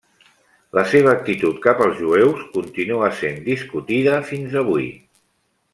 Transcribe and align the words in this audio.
La 0.77 0.83
seva 0.93 1.11
actitud 1.17 1.59
cap 1.65 1.83
als 1.87 1.99
jueus 2.01 2.41
continua 2.57 3.13
sent 3.21 3.39
discutida 3.53 4.19
fins 4.33 4.57
avui. 4.65 4.91